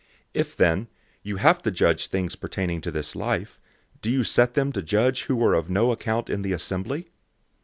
[0.01, 0.87] 006:004 If then,
[1.21, 3.59] you have to judge things pertaining to this life,
[4.01, 7.09] do you set them to judge who are of no account in the assembly?